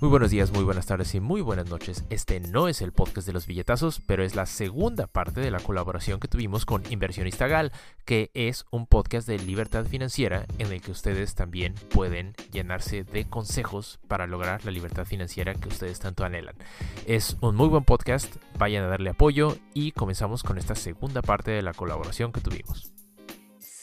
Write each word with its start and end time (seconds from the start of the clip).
Muy 0.00 0.08
buenos 0.08 0.30
días, 0.30 0.50
muy 0.50 0.64
buenas 0.64 0.86
tardes 0.86 1.14
y 1.14 1.20
muy 1.20 1.42
buenas 1.42 1.68
noches. 1.68 2.04
Este 2.08 2.40
no 2.40 2.68
es 2.68 2.80
el 2.80 2.90
podcast 2.90 3.26
de 3.26 3.34
los 3.34 3.46
billetazos, 3.46 4.00
pero 4.06 4.24
es 4.24 4.34
la 4.34 4.46
segunda 4.46 5.06
parte 5.06 5.42
de 5.42 5.50
la 5.50 5.60
colaboración 5.60 6.20
que 6.20 6.26
tuvimos 6.26 6.64
con 6.64 6.90
Inversionista 6.90 7.48
Gal, 7.48 7.70
que 8.06 8.30
es 8.32 8.64
un 8.70 8.86
podcast 8.86 9.28
de 9.28 9.38
libertad 9.38 9.84
financiera 9.84 10.46
en 10.56 10.72
el 10.72 10.80
que 10.80 10.90
ustedes 10.90 11.34
también 11.34 11.74
pueden 11.90 12.32
llenarse 12.50 13.04
de 13.04 13.26
consejos 13.26 14.00
para 14.08 14.26
lograr 14.26 14.64
la 14.64 14.70
libertad 14.70 15.04
financiera 15.04 15.52
que 15.52 15.68
ustedes 15.68 16.00
tanto 16.00 16.24
anhelan. 16.24 16.56
Es 17.04 17.36
un 17.42 17.54
muy 17.56 17.68
buen 17.68 17.84
podcast, 17.84 18.36
vayan 18.58 18.84
a 18.84 18.88
darle 18.88 19.10
apoyo 19.10 19.58
y 19.74 19.92
comenzamos 19.92 20.42
con 20.42 20.56
esta 20.56 20.76
segunda 20.76 21.20
parte 21.20 21.50
de 21.50 21.60
la 21.60 21.74
colaboración 21.74 22.32
que 22.32 22.40
tuvimos. 22.40 22.99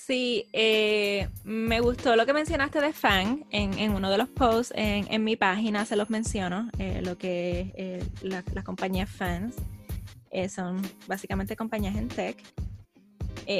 Sí, 0.08 0.48
eh, 0.54 1.28
me 1.44 1.82
gustó 1.82 2.16
lo 2.16 2.26
que 2.26 2.32
mencionaste 2.32 2.80
de 2.80 2.94
Fan 2.94 3.46
en, 3.50 3.92
uno 3.92 4.10
de 4.10 4.18
los 4.18 4.30
posts 4.30 4.72
en, 4.74 5.22
mi 5.26 5.36
página, 5.36 5.84
se 5.84 5.98
los 5.98 6.10
menciono, 6.10 6.70
eh, 6.80 7.02
lo 7.04 7.18
que 7.18 7.74
eh, 7.76 8.06
las 8.22 8.64
compañías 8.64 9.10
fans 9.10 9.56
son 10.50 10.82
básicamente 11.08 11.58
compañías 11.58 11.98
en 11.98 12.08
tech. 12.08 12.42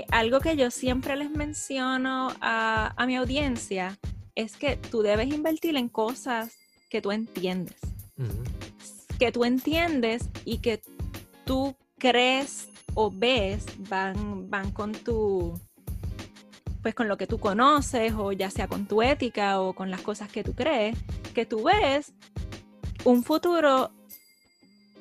algo 0.10 0.40
que 0.40 0.56
yo 0.56 0.72
siempre 0.72 1.18
les 1.18 1.30
menciono 1.32 2.30
a, 2.40 2.96
mi 3.06 3.18
audiencia 3.18 3.98
es 4.34 4.56
que 4.56 4.78
tú 4.78 5.02
debes 5.02 5.28
invertir 5.28 5.76
en 5.76 5.90
cosas 5.90 6.56
que 6.90 7.02
tú 7.02 7.12
entiendes. 7.12 7.76
Que 9.20 9.34
tú 9.34 9.44
entiendes 9.44 10.30
y 10.46 10.60
que 10.60 10.82
tú 11.44 11.76
crees 11.98 12.70
o 12.94 13.12
ves 13.12 13.66
van, 13.90 14.50
van 14.50 14.72
con 14.72 14.94
tu 14.94 15.60
pues 16.82 16.96
con 16.96 17.08
lo 17.08 17.18
que 17.18 17.28
tú 17.28 17.40
conoces 17.40 18.14
o 18.14 18.32
ya 18.32 18.50
sea 18.50 18.68
con 18.68 18.86
tu 18.86 19.02
ética 19.02 19.60
o 19.60 19.74
con 19.74 19.92
las 19.92 20.02
cosas 20.02 20.30
que 20.32 20.44
tú 20.44 20.54
crees, 20.54 20.98
que 21.34 21.46
tú 21.46 21.64
ves 21.64 22.14
un 23.04 23.24
futuro 23.24 23.92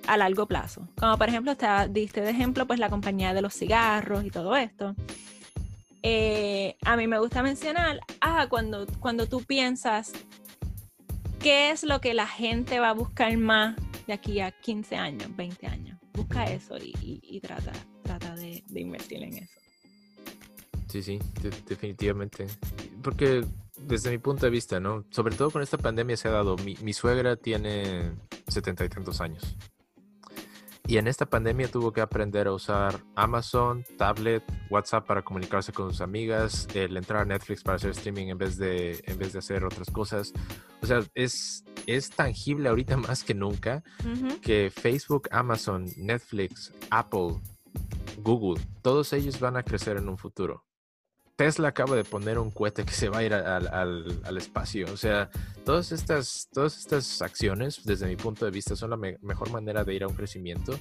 a 0.07 0.17
largo 0.17 0.47
plazo. 0.47 0.89
Como 0.99 1.19
por 1.19 1.29
ejemplo, 1.29 1.57
te 1.57 1.67
diste 1.91 2.21
de 2.21 2.31
ejemplo 2.31 2.67
pues 2.67 2.79
la 2.79 2.91
compañía 2.91 3.35
de 3.35 3.43
los 3.43 3.55
cigarros 3.55 4.25
y 4.25 4.31
todo 4.31 4.57
esto. 4.57 4.95
Eh, 6.03 6.77
a 6.85 6.97
mí 6.97 7.07
me 7.09 7.19
gusta 7.19 7.43
mencionar, 7.43 8.01
ah, 8.21 8.47
cuando, 8.49 8.87
cuando 9.01 9.27
tú 9.27 9.43
piensas 9.43 10.13
qué 11.41 11.71
es 11.71 11.83
lo 11.83 12.01
que 12.01 12.15
la 12.15 12.27
gente 12.27 12.79
va 12.79 12.91
a 12.91 12.95
buscar 12.95 13.37
más 13.37 13.75
de 14.07 14.13
aquí 14.13 14.41
a 14.41 14.53
15 14.53 14.97
años, 14.97 15.35
20 15.35 15.67
años. 15.67 15.99
Busca 16.13 16.45
eso 16.45 16.77
y, 16.79 17.41
trata, 17.41 17.73
trata 18.03 18.35
de 18.37 18.63
invertir 18.81 19.23
en 19.23 19.39
eso. 19.39 19.66
Sí, 20.89 21.03
sí, 21.03 21.19
definitivamente. 21.67 22.47
Porque 23.03 23.45
desde 23.77 24.11
mi 24.11 24.19
punto 24.19 24.47
de 24.47 24.51
vista, 24.51 24.81
¿no? 24.81 25.05
Sobre 25.11 25.35
todo 25.35 25.51
con 25.51 25.63
esta 25.63 25.79
pandemia 25.79 26.17
se 26.17 26.29
ha 26.29 26.33
dado. 26.33 26.57
Mi, 26.57 26.93
suegra 26.93 27.37
tiene 27.37 28.13
setenta 28.49 28.85
y 28.85 28.89
tantos 28.89 29.21
años. 29.21 29.57
Y 30.89 30.99
en 30.99 31.09
esta 31.09 31.27
pandemia 31.27 31.69
tuvo 31.69 31.93
que 31.93 32.01
aprender 32.01 32.47
a 32.47 32.53
usar 32.53 33.01
Amazon, 33.17 33.85
tablet, 33.99 34.45
WhatsApp 34.71 35.05
para 35.05 35.23
comunicarse 35.23 35.73
con 35.73 35.91
sus 35.91 36.01
amigas, 36.01 36.69
el 36.75 36.97
entrar 36.97 37.23
a 37.23 37.25
Netflix 37.25 37.65
para 37.65 37.75
hacer 37.75 37.91
streaming 37.91 38.29
en 38.29 38.39
vez 38.39 38.57
de, 38.57 39.03
en 39.05 39.19
vez 39.19 39.33
de 39.33 39.41
hacer 39.41 39.65
otras 39.65 39.91
cosas. 39.91 40.33
O 40.83 40.87
sea, 40.87 41.03
es, 41.17 41.65
es 41.87 42.11
tangible 42.11 42.69
ahorita 42.69 42.97
más 42.97 43.25
que 43.25 43.35
nunca 43.35 43.83
que 44.43 44.71
Facebook, 44.71 45.29
Amazon, 45.33 45.87
Netflix, 45.97 46.73
Apple, 46.91 47.41
Google, 48.19 48.63
todos 48.81 49.13
ellos 49.13 49.41
van 49.41 49.57
a 49.57 49.65
crecer 49.65 49.97
en 49.97 50.09
un 50.09 50.17
futuro. 50.17 50.66
Tesla 51.37 51.69
acaba 51.69 51.95
de 51.95 52.05
poner 52.05 52.39
un 52.39 52.51
cohete 52.51 52.85
que 52.85 52.93
se 52.93 53.11
va 53.11 53.19
a 53.19 53.23
ir 53.23 53.35
al, 53.35 54.37
espacio. 54.39 54.87
O 54.93 54.97
sea, 54.97 55.31
todas 55.65 55.93
estas, 55.93 56.49
todas 56.53 56.79
estas 56.79 57.21
acciones, 57.21 57.85
desde 57.85 58.07
mi 58.07 58.17
punto 58.17 58.47
de 58.47 58.51
vista, 58.51 58.75
son 58.75 58.91
la 58.91 58.97
mejor 58.97 59.51
manera 59.51 59.85
de 59.85 59.95
ir 59.95 60.03
a 60.05 60.09
un 60.09 60.15
crecimiento. 60.15 60.79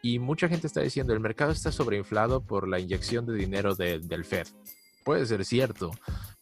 Y 0.00 0.18
mucha 0.18 0.48
gente 0.48 0.66
está 0.66 0.80
diciendo, 0.80 1.12
el 1.12 1.20
mercado 1.20 1.52
está 1.52 1.70
sobreinflado 1.70 2.40
por 2.40 2.66
la 2.66 2.80
inyección 2.80 3.26
de 3.26 3.34
dinero 3.34 3.74
del 3.74 4.24
Fed. 4.24 4.48
Puede 5.04 5.26
ser 5.26 5.44
cierto, 5.44 5.90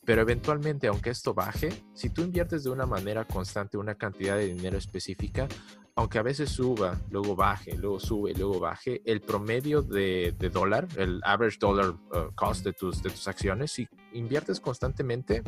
pero 0.04 0.22
eventualmente, 0.22 0.86
aunque 0.86 1.10
esto 1.10 1.34
baje, 1.34 1.70
si 1.94 2.10
tú 2.10 2.22
inviertes 2.22 2.64
de 2.64 2.70
una 2.70 2.86
manera 2.86 3.24
constante 3.26 3.76
una 3.76 3.94
cantidad 3.94 4.36
de 4.36 4.46
dinero 4.46 4.78
específica, 4.78 5.46
aunque 5.94 6.18
a 6.18 6.22
veces 6.22 6.50
suba, 6.50 6.98
luego 7.10 7.36
baje, 7.36 7.76
luego 7.76 8.00
sube, 8.00 8.32
luego 8.34 8.58
baje, 8.58 9.02
el 9.04 9.20
promedio 9.20 9.82
de, 9.82 10.32
dólar, 10.52 10.88
el 10.96 11.20
average 11.24 11.58
dollar 11.60 11.90
uh, 11.90 12.34
cost 12.34 12.64
de 12.64 12.72
tus, 12.72 13.02
de 13.02 13.10
tus 13.10 13.28
acciones, 13.28 13.72
si 13.72 13.88
inviertes 14.12 14.60
constantemente, 14.60 15.42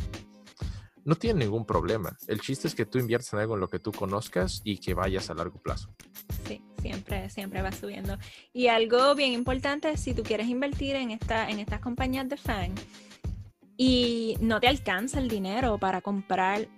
no 1.05 1.15
tiene 1.17 1.45
ningún 1.45 1.65
problema. 1.65 2.17
El 2.29 2.41
chiste 2.41 2.69
es 2.69 2.75
que 2.75 2.87
tú 2.87 2.99
inviertas 2.99 3.33
en 3.33 3.41
algo 3.41 3.55
en 3.55 3.61
lo 3.61 3.69
que 3.69 3.79
tú 3.79 3.93
conozcas 3.93 4.61
y 4.65 4.79
que 4.79 4.95
vayas 4.95 5.31
a 5.31 5.35
largo 5.35 5.61
plazo. 5.61 5.89
Sí, 6.47 6.63
siempre, 6.81 7.31
siempre 7.31 7.63
va 7.63 7.73
subiendo. 7.73 8.19
Y 8.53 8.69
algo 8.69 9.15
bien 9.15 9.33
importante, 9.33 9.97
si 9.97 10.15
tú 10.15 10.23
quieres 10.23 10.49
invertir 10.49 10.97
en, 10.97 11.11
esta, 11.11 11.51
en 11.51 11.59
estas 11.59 11.81
compañías 11.81 12.29
de 12.29 12.37
FAN 12.37 12.75
y 13.85 14.37
no 14.39 14.61
te 14.61 14.69
alcanza 14.69 15.19
el 15.19 15.27
dinero 15.27 15.77
para 15.77 16.01
comprar 16.01 16.69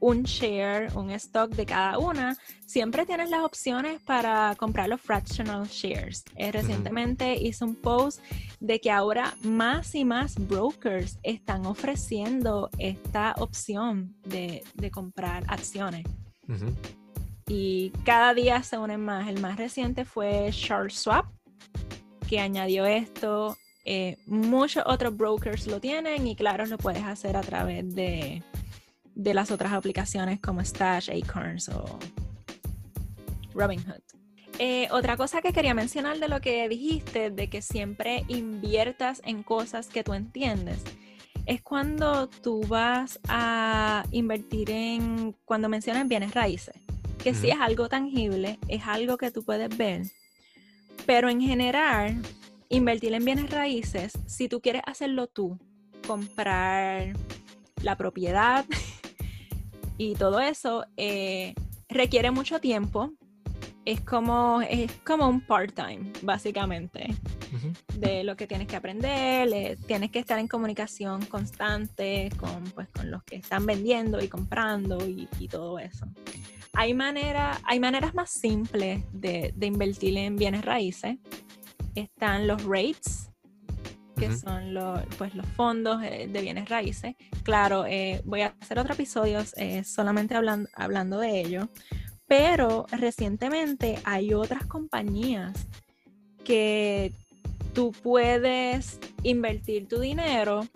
un 0.00 0.22
share, 0.22 0.90
un 0.96 1.10
stock 1.10 1.50
de 1.50 1.66
cada 1.66 1.98
una, 1.98 2.34
siempre 2.64 3.04
tienes 3.04 3.28
las 3.28 3.42
opciones 3.42 4.00
para 4.00 4.54
comprar 4.56 4.88
los 4.88 5.02
fractional 5.02 5.68
shares. 5.68 6.24
Eh, 6.36 6.50
recientemente 6.50 7.36
hice 7.36 7.62
un 7.62 7.76
post 7.76 8.22
de 8.58 8.80
que 8.80 8.90
ahora 8.90 9.34
más 9.42 9.94
y 9.94 10.06
más 10.06 10.36
brokers 10.48 11.18
están 11.22 11.66
ofreciendo 11.66 12.70
esta 12.78 13.34
opción 13.36 14.16
de, 14.24 14.62
comprar 14.90 15.44
acciones. 15.46 16.06
Y 17.48 17.90
cada 18.06 18.32
día 18.32 18.62
se 18.62 18.78
unen 18.78 19.04
más. 19.04 19.28
El 19.28 19.42
más 19.42 19.58
reciente 19.58 20.06
fue 20.06 20.48
Charles 20.52 20.94
Swap, 20.94 21.26
que 22.26 22.40
añadió 22.40 22.86
esto. 22.86 23.58
Eh, 23.84 24.18
muchos 24.26 24.84
otros 24.86 25.16
brokers 25.16 25.66
lo 25.66 25.80
tienen 25.80 26.26
y 26.26 26.36
claro, 26.36 26.66
lo 26.66 26.78
puedes 26.78 27.02
hacer 27.02 27.36
a 27.36 27.40
través 27.40 27.94
de, 27.94 28.42
de 29.14 29.34
las 29.34 29.50
otras 29.50 29.72
aplicaciones 29.72 30.40
como 30.40 30.62
Stash, 30.64 31.10
Acorns 31.10 31.68
o 31.68 31.98
Robinhood. 33.54 34.02
Eh, 34.58 34.88
otra 34.90 35.16
cosa 35.16 35.40
que 35.40 35.54
quería 35.54 35.72
mencionar 35.72 36.18
de 36.18 36.28
lo 36.28 36.42
que 36.42 36.68
dijiste, 36.68 37.30
de 37.30 37.48
que 37.48 37.62
siempre 37.62 38.24
inviertas 38.28 39.22
en 39.24 39.42
cosas 39.42 39.88
que 39.88 40.04
tú 40.04 40.12
entiendes, 40.12 40.82
es 41.46 41.62
cuando 41.62 42.28
tú 42.28 42.60
vas 42.68 43.18
a 43.26 44.04
invertir 44.10 44.70
en, 44.70 45.34
cuando 45.46 45.70
mencionas 45.70 46.06
bienes 46.06 46.34
raíces, 46.34 46.74
que 47.22 47.34
sí 47.34 47.48
es 47.48 47.58
algo 47.58 47.88
tangible, 47.88 48.58
es 48.68 48.82
algo 48.86 49.16
que 49.16 49.30
tú 49.30 49.42
puedes 49.42 49.74
ver, 49.76 50.02
pero 51.06 51.30
en 51.30 51.40
general, 51.40 52.20
invertir 52.70 53.12
en 53.14 53.24
bienes 53.24 53.50
raíces, 53.50 54.12
si 54.26 54.48
tú 54.48 54.60
quieres 54.60 54.82
hacerlo 54.86 55.26
tú, 55.26 55.58
comprar 56.06 57.12
la 57.82 57.96
propiedad, 57.96 58.64
y 59.98 60.14
todo 60.14 60.40
eso 60.40 60.86
eh, 60.96 61.54
requiere 61.88 62.30
mucho 62.30 62.60
tiempo. 62.60 63.12
Es 63.84 64.00
como, 64.02 64.60
es 64.62 64.92
como 65.04 65.28
un 65.28 65.40
part-time, 65.40 66.12
básicamente, 66.22 67.14
de 67.96 68.22
lo 68.24 68.36
que 68.36 68.46
tienes 68.46 68.68
que 68.68 68.76
aprender. 68.76 69.78
tienes 69.86 70.10
que 70.10 70.20
estar 70.20 70.38
en 70.38 70.46
comunicación 70.46 71.24
constante 71.26 72.30
con, 72.36 72.62
pues, 72.74 72.88
con 72.88 73.10
los 73.10 73.24
que 73.24 73.36
están 73.36 73.66
vendiendo 73.66 74.22
y 74.22 74.28
comprando 74.28 74.98
y, 75.08 75.26
todo 75.48 75.78
eso. 75.78 76.06
Hay, 76.74 76.94
manera, 76.94 77.58
hay 77.64 77.80
maneras 77.80 78.14
más 78.14 78.30
simples 78.30 79.02
de, 79.12 79.52
de 79.56 79.66
invertir 79.66 80.16
en 80.18 80.36
bienes 80.36 80.64
raíces. 80.64 81.16
Están 81.94 82.46
los 82.46 82.64
rates, 82.64 83.30
que 84.16 84.36
son 84.36 84.74
los, 84.74 85.00
pues, 85.16 85.34
los 85.34 85.46
fondos 85.46 86.02
eh, 86.02 86.28
de 86.30 86.40
bienes 86.42 86.68
raíces. 86.68 87.16
Claro, 87.42 87.86
eh, 87.86 88.20
voy 88.24 88.42
a 88.42 88.54
hacer 88.60 88.78
otro 88.78 88.94
episodio 88.94 89.40
eh, 89.56 89.82
solamente 89.84 90.34
hablando, 90.34 90.68
hablando 90.74 91.18
de 91.18 91.40
ello, 91.40 91.68
pero 92.26 92.86
recientemente 92.92 93.98
hay 94.04 94.34
otras 94.34 94.66
compañías 94.66 95.66
que 96.44 97.12
tú 97.72 97.92
puedes 97.92 98.98
invertir 99.22 99.88
tu 99.88 100.00
dinero 100.00 100.66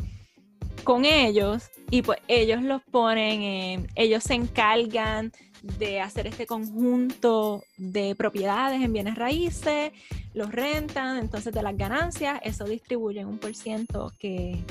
con 0.85 1.05
ellos 1.05 1.71
y 1.91 2.03
pues 2.03 2.19
ellos 2.29 2.63
los 2.63 2.83
ponen, 2.83 3.89
ellos 3.95 4.23
se 4.23 4.35
encargan 4.35 5.33
de 5.79 6.01
hacer 6.01 6.27
este 6.27 6.47
conjunto 6.47 7.65
de 7.79 8.15
propiedades 8.15 8.83
en 8.83 8.93
bienes 8.93 9.15
raíces, 9.15 9.93
los 10.35 10.53
rentan, 10.53 11.19
entonces 11.19 11.55
de 11.55 11.63
las 11.63 11.77
ganancias, 11.77 12.39
eso 12.43 12.65
distribuyen 12.65 13.27
un 13.27 13.39
por 13.39 13.55
ciento 13.55 14.13
que, 14.19 14.63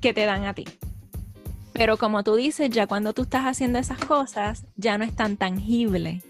que 0.00 0.12
te 0.12 0.26
dan 0.26 0.44
a 0.44 0.54
ti. 0.54 0.64
Pero 1.72 1.96
como 1.96 2.22
tú 2.22 2.34
dices, 2.34 2.68
ya 2.70 2.86
cuando 2.86 3.14
tú 3.14 3.22
estás 3.22 3.44
haciendo 3.44 3.78
esas 3.78 3.98
cosas, 3.98 4.66
ya 4.76 4.98
no 4.98 5.04
es 5.04 5.14
tan 5.14 5.36
tangible. 5.36 6.22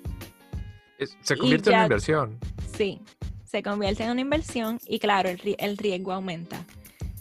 se 1.22 1.37
convierte 1.37 1.70
en 1.70 1.76
una 1.76 1.84
inversión. 1.84 2.38
Sí, 2.76 3.00
se 3.44 3.62
convierte 3.62 4.05
en 4.05 4.10
una 4.10 4.20
inversión 4.20 4.78
y 4.87 4.99
claro, 4.99 5.31
el, 5.31 5.76
riesgo 5.78 6.12
aumenta. 6.12 6.64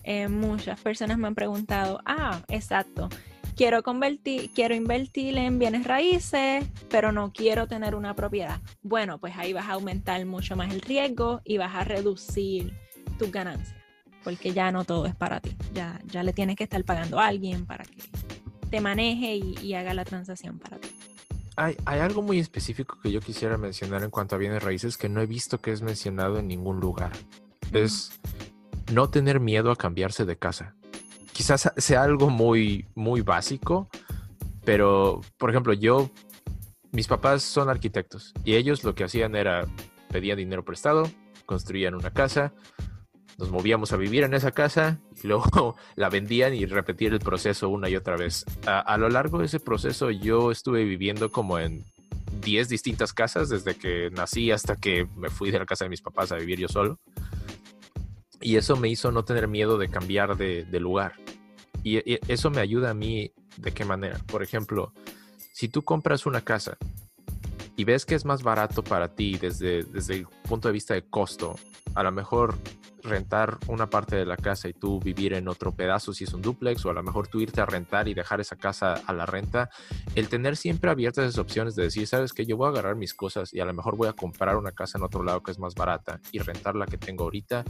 Eh, 0.03 0.27
muchas 0.27 0.79
personas 0.79 1.17
me 1.17 1.27
han 1.27 1.35
preguntado, 1.35 1.99
ah, 2.05 2.41
exacto, 2.49 3.09
quiero 3.57 3.81
convertir, 3.81 4.51
quiero 4.53 4.75
invertir 4.75 5.35
en 5.37 5.57
bienes 5.57 5.85
raíces, 5.85 6.65
pero 6.89 7.11
no 7.11 7.33
quiero 7.33 7.67
tener 7.67 7.95
una 7.95 8.15
propiedad. 8.15 8.61
Bueno, 8.83 9.17
pues 9.17 9.35
ahí 9.35 9.51
vas 9.51 9.67
a 9.67 9.73
aumentar 9.73 10.23
mucho 10.25 10.55
más 10.55 10.71
el 10.71 10.81
riesgo 10.81 11.41
y 11.43 11.57
vas 11.57 11.75
a 11.75 11.83
reducir 11.83 12.73
tus 13.17 13.31
ganancias, 13.31 13.75
porque 14.23 14.53
ya 14.53 14.71
no 14.71 14.85
todo 14.85 15.07
es 15.07 15.15
para 15.15 15.41
ti. 15.41 15.57
Ya, 15.73 15.99
ya 16.05 16.21
le 16.23 16.33
tienes 16.33 16.55
que 16.55 16.63
estar 16.63 16.83
pagando 16.85 17.19
a 17.19 17.25
alguien 17.25 17.65
para 17.65 17.83
que 17.83 18.03
te 18.69 18.79
maneje 18.79 19.35
y, 19.35 19.73
haga 19.73 19.93
la 19.93 20.05
transacción 20.05 20.59
para 20.59 20.77
ti. 20.77 20.89
Hay, 21.55 21.75
hay, 21.85 21.99
algo 21.99 22.21
muy 22.21 22.37
específico 22.37 22.99
que 23.01 23.11
yo 23.11 23.19
quisiera 23.19 23.57
mencionar 23.57 24.03
en 24.03 24.11
cuanto 24.11 24.35
a 24.35 24.37
bienes 24.37 24.61
raíces 24.61 24.95
que 24.95 25.09
no 25.09 25.21
he 25.21 25.25
visto 25.25 25.59
que 25.59 25.71
es 25.71 25.81
mencionado 25.81 26.37
en 26.37 26.47
ningún 26.47 26.79
lugar. 26.79 27.11
Es 27.73 28.11
no 28.93 29.09
tener 29.09 29.39
miedo 29.39 29.71
a 29.71 29.75
cambiarse 29.75 30.25
de 30.25 30.37
casa 30.37 30.76
quizás 31.37 31.71
sea 31.77 32.01
algo 32.01 32.31
muy, 32.31 32.87
muy 32.95 33.21
básico, 33.21 33.89
pero, 34.65 35.21
por 35.37 35.51
ejemplo, 35.51 35.71
yo, 35.71 36.09
mis 36.91 37.05
papás 37.05 37.43
son 37.43 37.69
arquitectos 37.69 38.33
y 38.43 38.55
ellos 38.55 38.83
lo 38.83 38.95
que 38.95 39.03
hacían 39.03 39.35
era 39.35 39.67
pedían 40.09 40.39
dinero 40.39 40.65
prestado, 40.65 41.07
construían 41.45 41.93
una 41.93 42.09
casa, 42.09 42.55
nos 43.37 43.51
movíamos 43.51 43.93
a 43.93 43.97
vivir 43.97 44.23
en 44.23 44.33
esa 44.33 44.49
casa 44.49 44.99
y 45.21 45.27
luego 45.27 45.75
la 45.95 46.09
vendían 46.09 46.55
y 46.55 46.65
repetir 46.65 47.13
el 47.13 47.19
proceso 47.19 47.69
una 47.69 47.87
y 47.87 47.95
otra 47.95 48.17
vez. 48.17 48.43
A, 48.65 48.97
lo 48.97 49.07
largo 49.07 49.37
de 49.37 49.45
ese 49.45 49.59
proceso 49.59 50.09
yo 50.09 50.49
estuve 50.49 50.85
viviendo 50.85 51.31
como 51.31 51.59
en 51.59 51.85
10 52.41 52.67
distintas 52.67 53.13
casas 53.13 53.49
desde 53.49 53.75
que 53.75 54.09
nací 54.09 54.49
hasta 54.49 54.75
que 54.75 55.07
me 55.15 55.29
fui 55.29 55.51
de 55.51 55.59
la 55.59 55.67
casa 55.67 55.85
de 55.85 55.89
mis 55.89 56.01
papás 56.01 56.31
a 56.31 56.37
vivir 56.37 56.57
yo 56.57 56.67
solo. 56.67 56.99
Y 58.41 58.55
eso 58.55 58.75
me 58.75 58.89
hizo 58.89 59.11
no 59.11 59.23
tener 59.23 59.47
miedo 59.47 59.77
de 59.77 59.89
cambiar 59.89 60.35
de, 60.35 60.79
lugar. 60.79 61.13
Y, 61.83 62.19
eso 62.31 62.49
me 62.49 62.61
ayuda 62.61 62.91
a 62.91 62.93
mí 62.93 63.31
de 63.57 63.71
qué 63.71 63.85
manera. 63.85 64.19
Por 64.27 64.43
ejemplo, 64.43 64.93
si 65.53 65.67
tú 65.67 65.83
compras 65.83 66.25
una 66.25 66.41
casa 66.41 66.77
y 67.75 67.83
ves 67.83 68.05
que 68.05 68.15
es 68.15 68.25
más 68.25 68.43
barato 68.43 68.83
para 68.83 69.13
ti 69.13 69.37
desde, 69.37 69.83
desde 69.83 70.15
el 70.15 70.27
punto 70.47 70.67
de 70.67 70.73
vista 70.73 70.93
de 70.93 71.03
costo, 71.03 71.55
a 71.95 72.03
lo 72.03 72.11
mejor 72.11 72.55
rentar 73.03 73.57
una 73.67 73.89
parte 73.89 74.15
de 74.15 74.25
la 74.25 74.37
casa 74.37 74.67
y 74.67 74.73
tú 74.73 74.99
vivir 74.99 75.33
en 75.33 75.47
otro 75.47 75.75
pedazo 75.75 76.13
si 76.13 76.23
es 76.23 76.33
un 76.33 76.41
duplex 76.41 76.85
o 76.85 76.89
a 76.89 76.93
lo 76.93 77.03
mejor 77.03 77.27
tú 77.27 77.39
irte 77.39 77.61
a 77.61 77.65
rentar 77.65 78.07
y 78.07 78.13
dejar 78.13 78.41
esa 78.41 78.55
casa 78.55 78.93
a 79.05 79.13
la 79.13 79.25
renta, 79.25 79.69
el 80.15 80.29
tener 80.29 80.57
siempre 80.57 80.89
abiertas 80.89 81.25
esas 81.25 81.39
opciones 81.39 81.75
de 81.75 81.83
decir, 81.83 82.07
sabes 82.07 82.33
que 82.33 82.45
yo 82.45 82.57
voy 82.57 82.67
a 82.67 82.69
agarrar 82.69 82.95
mis 82.95 83.13
cosas 83.13 83.53
y 83.53 83.59
a 83.59 83.65
lo 83.65 83.73
mejor 83.73 83.95
voy 83.95 84.07
a 84.07 84.13
comprar 84.13 84.57
una 84.57 84.71
casa 84.71 84.97
en 84.97 85.03
otro 85.03 85.23
lado 85.23 85.43
que 85.43 85.51
es 85.51 85.59
más 85.59 85.75
barata 85.75 86.19
y 86.31 86.39
rentar 86.39 86.75
la 86.75 86.85
que 86.85 86.97
tengo 86.97 87.25
ahorita 87.25 87.63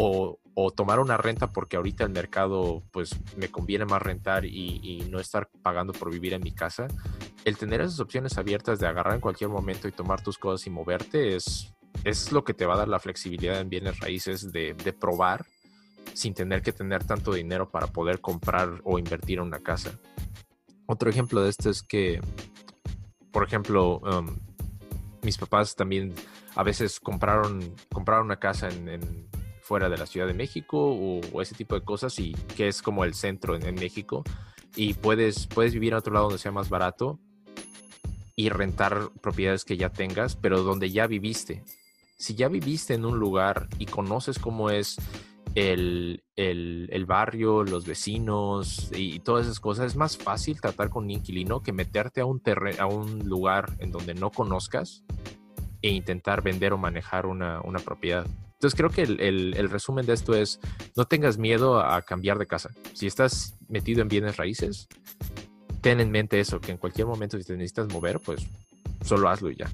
o, 0.00 0.38
tomar 0.76 1.00
una 1.00 1.16
renta 1.16 1.52
porque 1.52 1.76
ahorita 1.76 2.04
el 2.04 2.10
mercado 2.10 2.82
pues 2.92 3.10
me 3.36 3.48
conviene 3.48 3.84
más 3.84 4.02
rentar 4.02 4.44
y, 4.44 4.80
y, 4.82 5.08
no 5.08 5.18
estar 5.18 5.48
pagando 5.62 5.92
por 5.92 6.10
vivir 6.10 6.34
en 6.34 6.42
mi 6.42 6.52
casa, 6.52 6.88
el 7.44 7.56
tener 7.56 7.80
esas 7.80 8.00
opciones 8.00 8.38
abiertas 8.38 8.78
de 8.78 8.86
agarrar 8.86 9.14
en 9.14 9.20
cualquier 9.20 9.50
momento 9.50 9.88
y 9.88 9.92
tomar 9.92 10.20
tus 10.20 10.36
cosas 10.36 10.66
y 10.66 10.70
moverte 10.70 11.36
es 11.36 11.74
es 12.04 12.32
lo 12.32 12.44
que 12.44 12.54
te 12.54 12.66
va 12.66 12.74
a 12.74 12.78
dar 12.78 12.88
la 12.88 12.98
flexibilidad 12.98 13.60
en 13.60 13.68
bienes 13.68 13.98
raíces 14.00 14.52
de, 14.52 14.74
probar 14.98 15.44
sin 16.14 16.34
tener 16.34 16.62
que 16.62 16.72
tener 16.72 17.04
tanto 17.04 17.32
dinero 17.32 17.70
para 17.70 17.86
poder 17.86 18.20
comprar 18.20 18.80
o 18.84 18.98
invertir 18.98 19.38
en 19.38 19.44
una 19.44 19.60
casa. 19.60 19.98
Otro 20.86 21.10
ejemplo 21.10 21.42
de 21.42 21.50
esto 21.50 21.70
es 21.70 21.82
que, 21.82 22.20
por 23.30 23.44
ejemplo, 23.44 23.98
um, 23.98 24.36
mis 25.22 25.36
papás 25.36 25.76
también 25.76 26.14
a 26.54 26.62
veces 26.62 26.98
compraron, 26.98 27.74
compraron 27.92 28.26
una 28.26 28.38
casa 28.38 28.68
en, 28.68 29.28
fuera 29.60 29.90
de 29.90 29.98
la 29.98 30.06
Ciudad 30.06 30.26
de 30.26 30.34
México 30.34 30.78
o, 30.78 31.42
ese 31.42 31.54
tipo 31.54 31.74
de 31.74 31.82
cosas 31.82 32.18
y 32.18 32.32
que 32.56 32.68
es 32.68 32.80
como 32.80 33.04
el 33.04 33.14
centro 33.14 33.54
en, 33.54 33.74
México 33.74 34.24
y 34.74 34.94
puedes, 34.94 35.46
puedes 35.46 35.74
vivir 35.74 35.92
en 35.92 35.98
otro 35.98 36.14
lado 36.14 36.26
donde 36.26 36.38
sea 36.38 36.52
más 36.52 36.70
barato 36.70 37.20
y 38.34 38.48
rentar 38.48 39.10
propiedades 39.20 39.64
que 39.64 39.76
ya 39.76 39.90
tengas, 39.90 40.36
pero 40.36 40.62
donde 40.62 40.90
ya 40.90 41.06
viviste 41.06 41.64
si 42.18 42.34
ya 42.34 42.48
viviste 42.48 42.94
en 42.94 43.04
un 43.04 43.18
lugar 43.18 43.68
y 43.78 43.86
conoces 43.86 44.38
cómo 44.38 44.70
es 44.70 44.96
el, 45.54 47.04
barrio, 47.06 47.64
los 47.64 47.86
vecinos 47.86 48.90
y, 48.94 49.20
todas 49.20 49.46
esas 49.46 49.60
cosas, 49.60 49.86
es 49.86 49.96
más 49.96 50.16
fácil 50.16 50.60
tratar 50.60 50.90
con 50.90 51.04
un 51.04 51.10
inquilino 51.10 51.62
que 51.62 51.72
meterte 51.72 52.20
a 52.20 52.24
un, 52.24 52.42
a 52.78 52.86
un 52.86 53.28
lugar 53.28 53.72
en 53.78 53.90
donde 53.90 54.14
no 54.14 54.30
conozcas 54.30 55.04
e 55.80 55.90
intentar 55.90 56.42
vender 56.42 56.72
o 56.72 56.78
manejar 56.78 57.26
una, 57.26 57.62
propiedad. 57.84 58.26
Entonces 58.54 58.76
creo 58.76 58.90
que 58.90 59.02
el, 59.02 59.54
el, 59.54 59.70
resumen 59.70 60.04
de 60.04 60.14
esto 60.14 60.34
es, 60.34 60.60
no 60.96 61.04
tengas 61.04 61.38
miedo 61.38 61.80
a 61.80 62.02
cambiar 62.02 62.38
de 62.38 62.46
casa. 62.46 62.70
Si 62.92 63.06
estás 63.06 63.54
metido 63.68 64.02
en 64.02 64.08
bienes 64.08 64.36
raíces, 64.36 64.88
ten 65.80 66.00
en 66.00 66.10
mente 66.10 66.40
eso, 66.40 66.60
que 66.60 66.72
en 66.72 66.78
cualquier 66.78 67.06
momento 67.06 67.38
si 67.38 67.44
te 67.44 67.56
necesitas 67.56 67.92
mover, 67.92 68.18
pues 68.18 68.44
solo 69.04 69.28
hazlo 69.28 69.50
y 69.50 69.56
ya. 69.56 69.70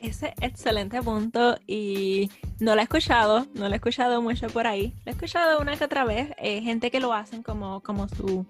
Ese 0.00 0.34
excelente 0.40 1.02
punto 1.02 1.58
y 1.66 2.30
no 2.60 2.74
lo 2.74 2.80
he 2.80 2.84
escuchado, 2.84 3.46
no 3.54 3.68
lo 3.68 3.72
he 3.72 3.76
escuchado 3.76 4.22
mucho 4.22 4.48
por 4.48 4.66
ahí. 4.66 4.94
Lo 5.04 5.12
he 5.12 5.14
escuchado 5.14 5.60
una 5.60 5.76
que 5.76 5.84
otra 5.84 6.04
vez, 6.04 6.30
eh, 6.38 6.60
gente 6.62 6.90
que 6.90 7.00
lo 7.00 7.12
hacen 7.12 7.42
como, 7.42 7.80
como 7.82 8.08
su, 8.08 8.46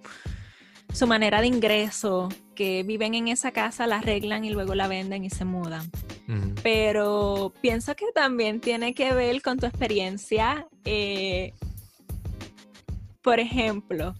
su 0.92 1.06
manera 1.06 1.40
de 1.40 1.46
ingreso, 1.46 2.28
que 2.54 2.82
viven 2.82 3.14
en 3.14 3.28
esa 3.28 3.52
casa, 3.52 3.86
la 3.86 3.98
arreglan 3.98 4.44
y 4.44 4.50
luego 4.50 4.74
la 4.74 4.88
venden 4.88 5.24
y 5.24 5.30
se 5.30 5.44
mudan. 5.44 5.90
Pero 6.62 7.54
pienso 7.62 7.96
que 7.96 8.06
también 8.14 8.60
tiene 8.60 8.92
que 8.94 9.14
ver 9.14 9.40
con 9.40 9.58
tu 9.58 9.64
experiencia. 9.64 10.66
Eh, 10.84 11.54
por 13.22 13.40
ejemplo, 13.40 14.14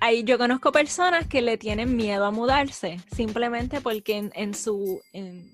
ahí 0.00 0.24
yo 0.24 0.38
conozco 0.38 0.72
personas 0.72 1.28
que 1.28 1.42
le 1.42 1.56
tienen 1.56 1.96
miedo 1.96 2.24
a 2.24 2.32
mudarse, 2.32 2.98
simplemente 3.14 3.80
porque 3.80 4.30
en, 4.34 4.54
su 4.54 5.00
en 5.12 5.52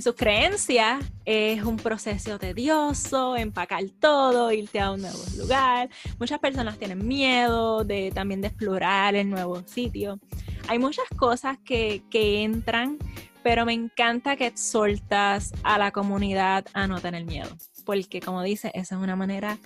sus 0.00 0.14
creencias 0.14 1.02
es 1.24 1.62
un 1.64 1.76
proceso 1.76 2.38
tedioso, 2.38 3.36
empacar 3.36 3.82
todo, 3.98 4.52
irte 4.52 4.80
a 4.80 4.92
un 4.92 5.00
nuevo 5.00 5.18
lugar. 5.36 5.88
Muchas 6.18 6.38
personas 6.38 6.78
tienen 6.78 7.06
miedo 7.06 7.84
de 7.84 8.12
también 8.14 8.40
de 8.40 8.48
explorar 8.48 9.14
el 9.14 9.30
nuevo 9.30 9.62
sitio. 9.66 10.20
Hay 10.68 10.78
muchas 10.78 11.06
cosas 11.16 11.58
que, 11.64 12.02
que 12.10 12.42
entran, 12.42 12.98
pero 13.42 13.64
me 13.64 13.72
encanta 13.72 14.36
que 14.36 14.46
exhortas 14.46 15.52
a 15.62 15.78
la 15.78 15.90
comunidad 15.90 16.66
a 16.74 16.86
no 16.86 17.00
tener 17.00 17.24
miedo, 17.24 17.48
porque 17.86 18.20
como 18.20 18.42
dice, 18.42 18.70
esa 18.74 18.96
es 18.96 19.00
una 19.00 19.16
manera 19.16 19.58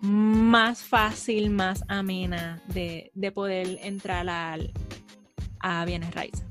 más 0.00 0.82
fácil, 0.82 1.50
más 1.50 1.84
amena 1.88 2.60
de, 2.66 3.12
de 3.14 3.32
poder 3.32 3.78
entrar 3.82 4.28
al, 4.28 4.72
a 5.60 5.84
bienes 5.84 6.12
raíces 6.14 6.48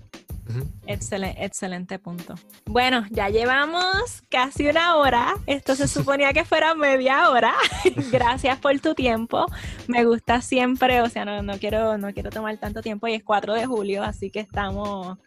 excelente, 0.86 1.46
excelente 1.46 2.00
punto. 2.00 2.36
Bueno, 2.66 3.06
ya 3.10 3.30
llevamos 3.30 4.24
casi 4.30 4.68
una 4.68 4.98
hora. 4.98 5.36
Esto 5.46 5.76
se 5.76 5.88
suponía 5.88 6.34
que 6.34 6.46
fuera 6.46 6.76
media 6.76 7.30
hora. 7.30 7.54
Gracias 8.12 8.58
por 8.60 8.80
tu 8.80 8.94
tiempo. 8.96 9.46
Me 9.88 10.06
gusta 10.06 10.42
siempre, 10.42 11.02
o 11.02 11.10
sea, 11.10 11.26
no, 11.26 11.58
quiero, 11.60 11.98
no 11.98 12.14
quiero 12.14 12.30
tomar 12.30 12.58
tanto 12.58 12.82
tiempo 12.82 13.08
y 13.08 13.14
es 13.14 13.24
4 13.24 13.54
de 13.54 13.66
julio, 13.66 14.04
así 14.04 14.30
que 14.30 14.40
estamos, 14.40 15.18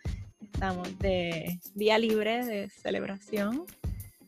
estamos 0.52 0.98
de 0.98 1.58
día 1.74 1.98
libre 1.98 2.44
de 2.44 2.70
celebración 2.70 3.64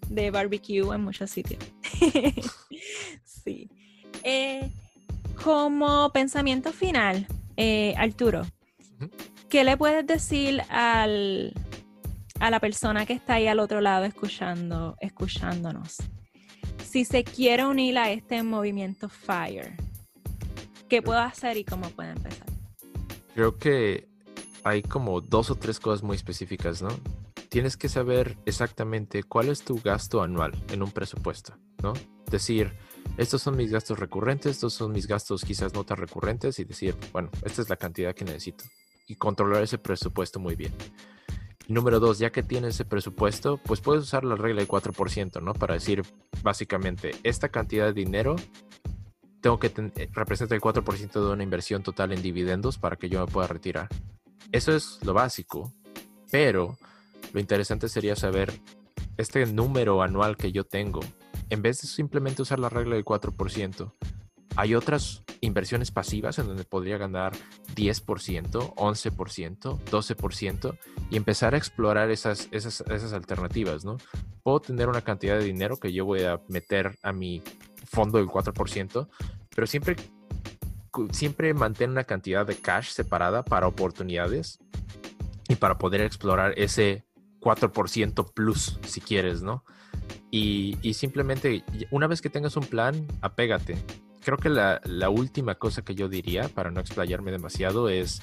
de 0.08 0.30
barbecue 0.30 0.94
en 0.94 1.02
muchos 1.02 1.30
sitios. 1.30 1.62
sí. 3.24 3.70
Eh, 4.22 4.70
como 5.42 6.10
pensamiento 6.12 6.72
final, 6.72 7.26
eh, 7.56 7.94
Arturo, 7.96 8.46
¿qué 9.52 9.64
le 9.64 9.76
puedes 9.76 10.06
decir 10.06 10.62
al, 10.70 11.52
a 12.40 12.50
la 12.50 12.58
persona 12.58 13.04
que 13.04 13.12
está 13.12 13.34
ahí 13.34 13.48
al 13.48 13.60
otro 13.60 13.82
lado 13.82 14.06
escuchando, 14.06 14.96
escuchándonos? 14.98 15.98
Si 16.82 17.04
se 17.04 17.22
quiere 17.22 17.66
unir 17.66 17.98
a 17.98 18.10
este 18.10 18.42
movimiento 18.42 19.10
FIRE, 19.10 19.76
¿qué 20.88 21.02
puedo 21.02 21.18
hacer 21.18 21.58
y 21.58 21.66
cómo 21.66 21.90
puede 21.90 22.12
empezar? 22.12 22.46
Creo 23.34 23.58
que 23.58 24.08
hay 24.64 24.80
como 24.80 25.20
dos 25.20 25.50
o 25.50 25.56
tres 25.56 25.78
cosas 25.78 26.02
muy 26.02 26.16
específicas, 26.16 26.80
¿no? 26.80 26.88
Tienes 27.50 27.76
que 27.76 27.90
saber 27.90 28.38
exactamente 28.46 29.22
cuál 29.22 29.50
es 29.50 29.60
tu 29.60 29.82
gasto 29.82 30.22
anual 30.22 30.52
en 30.72 30.82
un 30.82 30.92
presupuesto, 30.92 31.58
¿no? 31.82 31.92
Decir, 32.30 32.72
estos 33.18 33.42
son 33.42 33.58
mis 33.58 33.70
gastos 33.70 33.98
recurrentes, 33.98 34.52
estos 34.52 34.72
son 34.72 34.92
mis 34.92 35.06
gastos 35.06 35.44
quizás 35.44 35.74
no 35.74 35.84
tan 35.84 35.98
recurrentes 35.98 36.58
y 36.58 36.64
decir, 36.64 36.96
bueno, 37.12 37.28
esta 37.44 37.60
es 37.60 37.68
la 37.68 37.76
cantidad 37.76 38.14
que 38.14 38.24
necesito 38.24 38.64
y 39.06 39.16
controlar 39.16 39.62
ese 39.62 39.78
presupuesto 39.78 40.38
muy 40.40 40.56
bien. 40.56 40.72
número 41.68 42.00
dos, 42.00 42.18
ya 42.18 42.30
que 42.30 42.42
tienes 42.42 42.74
ese 42.74 42.84
presupuesto, 42.84 43.58
pues 43.58 43.80
puedes 43.80 44.04
usar 44.04 44.24
la 44.24 44.36
regla 44.36 44.60
del 44.60 44.68
4%, 44.68 45.42
¿no? 45.42 45.54
Para 45.54 45.74
decir, 45.74 46.02
básicamente, 46.42 47.12
esta 47.22 47.48
cantidad 47.48 47.86
de 47.86 47.92
dinero 47.92 48.36
tengo 49.42 49.58
que 49.58 49.72
eh, 49.96 50.08
representa 50.12 50.54
el 50.54 50.60
4% 50.60 51.12
de 51.12 51.32
una 51.32 51.42
inversión 51.42 51.82
total 51.82 52.12
en 52.12 52.22
dividendos 52.22 52.78
para 52.78 52.96
que 52.96 53.08
yo 53.08 53.20
me 53.20 53.30
pueda 53.30 53.48
retirar. 53.48 53.88
Eso 54.52 54.74
es 54.74 54.98
lo 55.02 55.12
básico, 55.12 55.72
pero 56.30 56.78
lo 57.32 57.40
interesante 57.40 57.88
sería 57.88 58.16
saber 58.16 58.52
este 59.16 59.44
número 59.46 60.02
anual 60.02 60.36
que 60.36 60.52
yo 60.52 60.64
tengo, 60.64 61.00
en 61.50 61.60
vez 61.60 61.82
de 61.82 61.88
simplemente 61.88 62.42
usar 62.42 62.58
la 62.58 62.68
regla 62.68 62.94
del 62.94 63.04
4%, 63.04 63.92
hay 64.56 64.74
otras 64.74 65.22
inversiones 65.40 65.90
pasivas 65.90 66.38
en 66.38 66.46
donde 66.46 66.64
podría 66.64 66.98
ganar 66.98 67.32
10%, 67.74 68.74
11%, 68.74 69.78
12% 69.84 70.78
y 71.10 71.16
empezar 71.16 71.54
a 71.54 71.56
explorar 71.56 72.10
esas, 72.10 72.48
esas, 72.52 72.82
esas 72.82 73.12
alternativas, 73.12 73.84
¿no? 73.84 73.96
Puedo 74.42 74.60
tener 74.60 74.88
una 74.88 75.02
cantidad 75.02 75.38
de 75.38 75.44
dinero 75.44 75.78
que 75.78 75.92
yo 75.92 76.04
voy 76.04 76.22
a 76.22 76.40
meter 76.48 76.98
a 77.02 77.12
mi 77.12 77.42
fondo 77.84 78.18
del 78.18 78.28
4%, 78.28 79.08
pero 79.54 79.66
siempre, 79.66 79.96
siempre 81.10 81.54
mantener 81.54 81.90
una 81.90 82.04
cantidad 82.04 82.46
de 82.46 82.56
cash 82.56 82.90
separada 82.90 83.44
para 83.44 83.66
oportunidades 83.66 84.58
y 85.48 85.56
para 85.56 85.78
poder 85.78 86.02
explorar 86.02 86.54
ese 86.56 87.04
4% 87.40 88.32
plus, 88.32 88.78
si 88.86 89.00
quieres, 89.00 89.42
¿no? 89.42 89.64
Y, 90.30 90.78
y, 90.80 90.94
simplemente, 90.94 91.62
una 91.90 92.06
vez 92.06 92.22
que 92.22 92.30
tengas 92.30 92.56
un 92.56 92.64
plan, 92.64 93.06
apégate. 93.20 93.76
Creo 94.24 94.38
que 94.38 94.48
la, 94.48 94.80
última 95.10 95.56
cosa 95.56 95.82
que 95.82 95.94
yo 95.94 96.08
diría, 96.08 96.48
para 96.48 96.70
no 96.70 96.80
explayarme 96.80 97.32
demasiado, 97.32 97.88
es, 97.88 98.22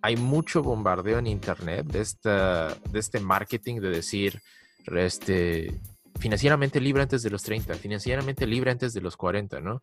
hay 0.00 0.16
mucho 0.16 0.62
bombardeo 0.62 1.18
en 1.18 1.26
Internet 1.26 1.86
de, 1.86 2.00
esta, 2.00 2.68
de 2.90 2.98
este 2.98 3.20
marketing 3.20 3.80
de 3.80 3.90
decir, 3.90 4.40
este, 4.86 5.80
financieramente 6.18 6.80
libre 6.80 7.02
antes 7.02 7.22
de 7.22 7.30
los 7.30 7.42
30, 7.42 7.74
financieramente 7.74 8.46
libre 8.46 8.70
antes 8.70 8.92
de 8.92 9.00
los 9.00 9.16
40, 9.16 9.60
¿no? 9.60 9.80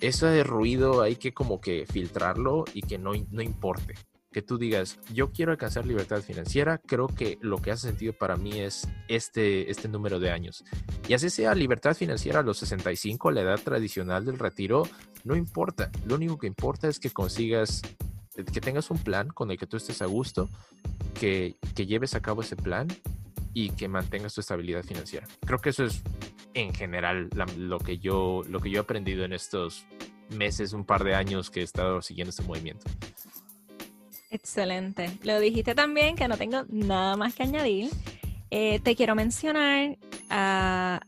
Ese 0.00 0.42
ruido 0.42 1.02
hay 1.02 1.14
que 1.16 1.32
como 1.32 1.60
que 1.60 1.86
filtrarlo 1.86 2.64
y 2.74 2.82
que 2.82 2.98
no, 2.98 3.12
no 3.30 3.40
importe 3.40 3.94
que 4.32 4.42
tú 4.42 4.58
digas, 4.58 4.98
yo 5.12 5.30
quiero 5.30 5.52
alcanzar 5.52 5.86
libertad 5.86 6.22
financiera, 6.22 6.78
creo 6.78 7.06
que 7.06 7.38
lo 7.40 7.58
que 7.58 7.70
hace 7.70 7.88
sentido 7.88 8.12
para 8.12 8.36
mí 8.36 8.60
es 8.60 8.88
este, 9.08 9.70
este 9.70 9.88
número 9.88 10.18
de 10.18 10.30
años. 10.30 10.64
Y 11.08 11.14
así 11.14 11.30
sea 11.30 11.54
libertad 11.54 11.94
financiera 11.94 12.40
a 12.40 12.42
los 12.42 12.58
65, 12.58 13.30
la 13.30 13.42
edad 13.42 13.60
tradicional 13.62 14.24
del 14.24 14.38
retiro, 14.38 14.88
no 15.24 15.36
importa. 15.36 15.90
Lo 16.06 16.16
único 16.16 16.38
que 16.38 16.46
importa 16.46 16.88
es 16.88 16.98
que 16.98 17.10
consigas, 17.10 17.82
que 18.34 18.60
tengas 18.60 18.90
un 18.90 18.98
plan 18.98 19.28
con 19.28 19.50
el 19.50 19.58
que 19.58 19.66
tú 19.66 19.76
estés 19.76 20.02
a 20.02 20.06
gusto, 20.06 20.48
que, 21.18 21.56
que 21.74 21.86
lleves 21.86 22.14
a 22.14 22.20
cabo 22.20 22.42
ese 22.42 22.56
plan 22.56 22.88
y 23.54 23.70
que 23.70 23.88
mantengas 23.88 24.34
tu 24.34 24.40
estabilidad 24.40 24.82
financiera. 24.82 25.26
Creo 25.46 25.58
que 25.58 25.70
eso 25.70 25.84
es 25.84 26.02
en 26.54 26.74
general 26.74 27.28
lo, 27.56 27.78
que 27.78 27.98
yo, 27.98 28.42
lo 28.48 28.60
que 28.60 28.70
yo 28.70 28.78
he 28.78 28.80
aprendido 28.80 29.24
en 29.24 29.32
estos 29.32 29.86
meses, 30.30 30.72
un 30.72 30.84
par 30.84 31.04
de 31.04 31.14
años 31.14 31.50
que 31.50 31.60
he 31.60 31.62
estado 31.62 32.02
siguiendo 32.02 32.30
este 32.30 32.42
movimiento. 32.42 32.86
Excelente. 34.32 35.10
Lo 35.24 35.38
dijiste 35.38 35.74
también 35.74 36.16
que 36.16 36.26
no 36.26 36.38
tengo 36.38 36.62
nada 36.70 37.16
más 37.16 37.34
que 37.34 37.42
añadir. 37.42 37.90
Eh, 38.50 38.80
te 38.80 38.96
quiero 38.96 39.14
mencionar 39.14 39.98
ah, 40.30 41.00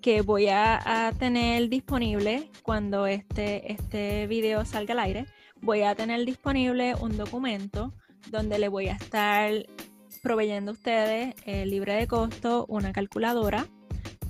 que 0.00 0.22
voy 0.22 0.46
a, 0.48 1.12
tener 1.18 1.68
disponible 1.68 2.48
cuando 2.62 3.06
este, 3.08 3.72
este 3.72 4.28
video 4.28 4.64
salga 4.64 4.92
al 4.94 5.00
aire, 5.00 5.26
voy 5.60 5.82
a 5.82 5.96
tener 5.96 6.24
disponible 6.24 6.94
un 6.94 7.16
documento 7.16 7.92
donde 8.30 8.60
le 8.60 8.68
voy 8.68 8.88
a 8.88 8.94
estar 8.94 9.52
proveyendo 10.22 10.70
a 10.70 10.74
ustedes 10.74 11.34
eh, 11.44 11.66
libre 11.66 11.94
de 11.94 12.06
costo 12.06 12.64
una 12.68 12.92
calculadora 12.92 13.66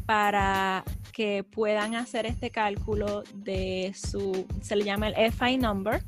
para 0.06 0.84
que 1.12 1.44
puedan 1.44 1.94
hacer 1.94 2.24
este 2.24 2.50
cálculo 2.50 3.24
de 3.34 3.92
su, 3.94 4.46
se 4.62 4.76
le 4.76 4.84
llama 4.84 5.08
el 5.08 5.32
FI 5.32 5.58
number, 5.58 6.02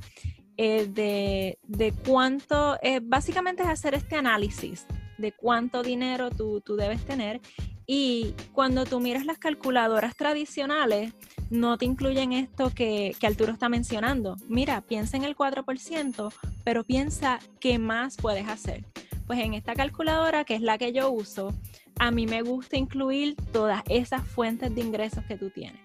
eh, 0.56 0.86
de, 0.86 1.58
de, 1.64 1.92
cuánto, 1.92 2.78
eh, 2.82 3.00
básicamente 3.02 3.62
es 3.62 3.68
hacer 3.68 3.94
este 3.94 4.16
análisis 4.16 4.86
de 5.18 5.32
cuánto 5.32 5.82
dinero 5.82 6.30
tú, 6.30 6.60
tú, 6.60 6.76
debes 6.76 7.04
tener 7.04 7.40
y 7.86 8.34
cuando 8.52 8.84
tú 8.84 9.00
miras 9.00 9.26
las 9.26 9.38
calculadoras 9.38 10.16
tradicionales, 10.16 11.12
no 11.50 11.76
te 11.76 11.84
incluyen 11.84 12.32
esto 12.32 12.70
que, 12.70 13.14
que 13.18 13.26
Arturo 13.26 13.52
está 13.52 13.68
mencionando. 13.68 14.36
Mira, 14.48 14.80
piensa 14.80 15.16
en 15.16 15.24
el 15.24 15.36
4%, 15.36 16.32
pero 16.64 16.84
piensa 16.84 17.40
qué 17.60 17.78
más 17.78 18.16
puedes 18.16 18.48
hacer. 18.48 18.84
Pues 19.26 19.40
en 19.40 19.54
esta 19.54 19.74
calculadora, 19.74 20.44
que 20.44 20.54
es 20.54 20.60
la 20.60 20.78
que 20.78 20.92
yo 20.92 21.10
uso, 21.10 21.52
a 21.98 22.10
mí 22.10 22.26
me 22.26 22.42
gusta 22.42 22.76
incluir 22.76 23.36
todas 23.52 23.82
esas 23.88 24.26
fuentes 24.26 24.74
de 24.74 24.80
ingresos 24.80 25.24
que 25.24 25.36
tú 25.36 25.50
tienes 25.50 25.83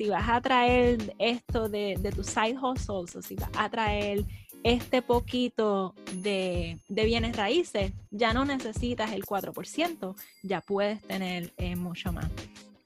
si 0.00 0.08
vas 0.08 0.30
a 0.30 0.40
traer 0.40 1.14
esto 1.18 1.68
de, 1.68 1.94
de 2.00 2.10
tus 2.10 2.26
side 2.26 2.56
hustles 2.56 3.14
o 3.16 3.20
si 3.20 3.34
vas 3.34 3.50
a 3.54 3.68
traer 3.68 4.24
este 4.64 5.02
poquito 5.02 5.94
de, 6.14 6.78
bienes 6.88 7.36
raíces, 7.36 7.92
ya 8.10 8.32
no 8.32 8.46
necesitas 8.46 9.12
el 9.12 9.26
4%, 9.26 10.14
ya 10.42 10.62
puedes 10.62 11.02
tener 11.02 11.52
eh, 11.58 11.76
mucho 11.76 12.14
más. 12.14 12.30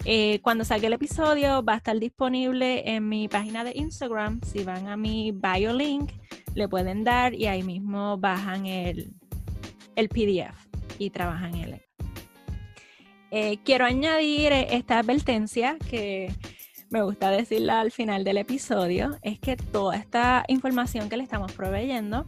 Eh, 0.04 0.40
cuando 0.42 0.64
salga 0.64 0.88
el 0.88 0.94
episodio 0.94 1.62
va 1.62 1.74
a 1.74 1.76
estar 1.76 1.96
disponible 2.00 2.82
en 2.96 3.08
mi 3.08 3.28
página 3.28 3.62
de 3.62 3.74
Instagram. 3.76 4.40
Si 4.40 4.64
van 4.64 4.88
a 4.88 4.96
mi 4.96 5.30
bio 5.30 5.72
link, 5.72 6.10
le 6.56 6.66
pueden 6.66 7.04
dar 7.04 7.32
y 7.32 7.46
ahí 7.46 7.62
mismo 7.62 8.18
bajan 8.18 8.66
el, 8.66 9.14
el 9.94 10.08
PDF 10.08 10.66
y 10.98 11.10
trabajan 11.10 11.54
en 11.54 11.74
él. 11.74 11.80
Eh, 13.36 13.58
quiero 13.64 13.84
añadir 13.84 14.52
esta 14.52 15.00
advertencia 15.00 15.76
que 15.90 16.32
me 16.94 17.02
gusta 17.02 17.28
decirla 17.28 17.80
al 17.80 17.90
final 17.90 18.22
del 18.22 18.38
episodio, 18.38 19.18
es 19.22 19.40
que 19.40 19.56
toda 19.56 19.96
esta 19.96 20.44
información 20.46 21.08
que 21.08 21.16
le 21.16 21.24
estamos 21.24 21.50
proveyendo 21.50 22.24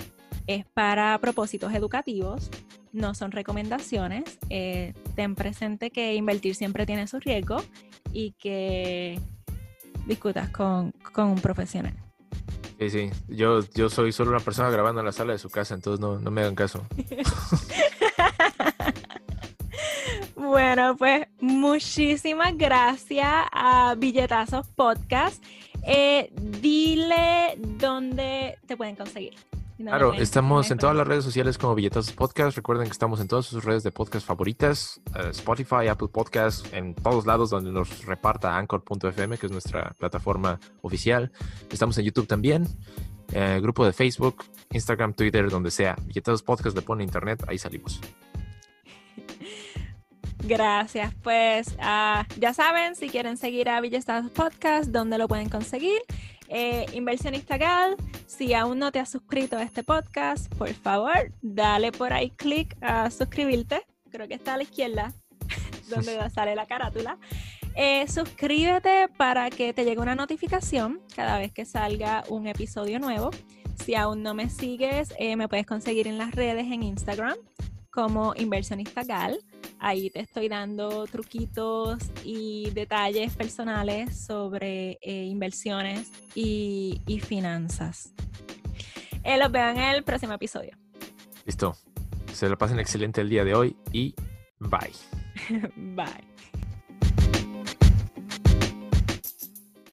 es 0.48 0.66
para 0.66 1.16
propósitos 1.20 1.72
educativos, 1.72 2.50
no 2.92 3.14
son 3.14 3.30
recomendaciones. 3.30 4.24
Eh, 4.50 4.92
ten 5.14 5.36
presente 5.36 5.92
que 5.92 6.16
invertir 6.16 6.56
siempre 6.56 6.84
tiene 6.84 7.06
su 7.06 7.20
riesgo 7.20 7.62
y 8.12 8.32
que 8.32 9.20
discutas 10.04 10.50
con, 10.50 10.92
un 11.16 11.36
profesional. 11.36 11.94
Sí, 12.80 12.90
sí, 12.90 13.10
yo, 13.28 13.60
yo 13.72 13.88
soy 13.88 14.10
solo 14.10 14.30
una 14.32 14.40
persona 14.40 14.68
grabando 14.68 15.00
en 15.00 15.06
la 15.06 15.12
sala 15.12 15.32
de 15.32 15.38
su 15.38 15.48
casa, 15.48 15.74
entonces 15.74 16.00
no, 16.00 16.18
no 16.18 16.32
me 16.32 16.40
hagan 16.40 16.56
caso. 16.56 16.84
Bueno, 20.46 20.96
pues 20.96 21.25
muchísimas 21.56 22.56
gracias 22.56 23.28
a 23.52 23.94
Billetazos 23.98 24.68
Podcast. 24.68 25.42
Eh, 25.82 26.32
dile 26.60 27.56
dónde 27.78 28.58
te 28.66 28.76
pueden 28.76 28.96
conseguir. 28.96 29.34
Claro, 29.78 30.14
estamos 30.14 30.70
en 30.70 30.78
todas 30.78 30.96
las 30.96 31.06
redes 31.06 31.22
sociales 31.22 31.58
como 31.58 31.74
Billetazos 31.74 32.12
Podcast. 32.12 32.56
Recuerden 32.56 32.86
que 32.86 32.92
estamos 32.92 33.20
en 33.20 33.28
todas 33.28 33.44
sus 33.44 33.62
redes 33.62 33.82
de 33.82 33.92
podcast 33.92 34.26
favoritas, 34.26 35.00
eh, 35.14 35.28
Spotify, 35.30 35.88
Apple 35.90 36.08
Podcast, 36.08 36.72
en 36.72 36.94
todos 36.94 37.26
lados 37.26 37.50
donde 37.50 37.70
nos 37.70 38.04
reparta 38.06 38.56
Anchor.fm, 38.56 39.36
que 39.36 39.46
es 39.46 39.52
nuestra 39.52 39.94
plataforma 39.98 40.58
oficial. 40.80 41.30
Estamos 41.70 41.98
en 41.98 42.06
YouTube 42.06 42.26
también, 42.26 42.66
eh, 43.32 43.58
grupo 43.60 43.84
de 43.84 43.92
Facebook, 43.92 44.44
Instagram, 44.70 45.12
Twitter, 45.12 45.50
donde 45.50 45.70
sea. 45.70 45.94
Billetazos 46.06 46.42
Podcast 46.42 46.74
le 46.74 46.82
pone 46.82 47.04
internet, 47.04 47.44
ahí 47.46 47.58
salimos. 47.58 48.00
Gracias. 50.46 51.12
Pues 51.22 51.68
uh, 51.78 52.22
ya 52.38 52.54
saben, 52.54 52.94
si 52.94 53.08
quieren 53.08 53.36
seguir 53.36 53.68
a 53.68 53.80
Villestados 53.80 54.30
Podcast, 54.30 54.90
¿dónde 54.90 55.18
lo 55.18 55.26
pueden 55.26 55.48
conseguir? 55.48 56.00
Eh, 56.48 56.86
Inversionista 56.92 57.58
Gal, 57.58 57.96
si 58.26 58.54
aún 58.54 58.78
no 58.78 58.92
te 58.92 59.00
has 59.00 59.10
suscrito 59.10 59.56
a 59.56 59.64
este 59.64 59.82
podcast, 59.82 60.52
por 60.54 60.72
favor, 60.72 61.32
dale 61.42 61.90
por 61.90 62.12
ahí 62.12 62.30
clic 62.30 62.76
a 62.80 63.10
suscribirte. 63.10 63.82
Creo 64.10 64.28
que 64.28 64.34
está 64.34 64.54
a 64.54 64.56
la 64.58 64.62
izquierda, 64.62 65.12
donde 65.90 66.30
sale 66.30 66.54
la 66.54 66.66
carátula. 66.66 67.18
Eh, 67.74 68.06
suscríbete 68.08 69.08
para 69.16 69.50
que 69.50 69.74
te 69.74 69.84
llegue 69.84 70.00
una 70.00 70.14
notificación 70.14 71.00
cada 71.14 71.38
vez 71.38 71.52
que 71.52 71.64
salga 71.64 72.22
un 72.28 72.46
episodio 72.46 73.00
nuevo. 73.00 73.30
Si 73.84 73.96
aún 73.96 74.22
no 74.22 74.32
me 74.32 74.48
sigues, 74.48 75.12
eh, 75.18 75.34
me 75.34 75.48
puedes 75.48 75.66
conseguir 75.66 76.06
en 76.06 76.16
las 76.16 76.32
redes 76.34 76.66
en 76.66 76.84
Instagram 76.84 77.36
como 77.90 78.34
Inversionista 78.36 79.02
Gal. 79.02 79.40
Ahí 79.78 80.10
te 80.10 80.20
estoy 80.20 80.48
dando 80.48 81.06
truquitos 81.06 81.98
y 82.24 82.70
detalles 82.70 83.34
personales 83.34 84.18
sobre 84.18 84.98
eh, 85.02 85.24
inversiones 85.24 86.10
y, 86.34 87.00
finanzas. 87.24 88.12
Eh, 89.22 89.38
los 89.38 89.50
veo 89.50 89.68
en 89.68 89.78
el 89.78 90.04
próximo 90.04 90.32
episodio. 90.32 90.76
Listo. 91.44 91.76
Se 92.32 92.48
lo 92.48 92.58
pasen 92.58 92.78
excelente 92.78 93.20
el 93.20 93.28
día 93.28 93.44
de 93.44 93.54
hoy 93.54 93.76
y 93.92 94.14
bye. 94.58 94.92
bye. 95.76 96.35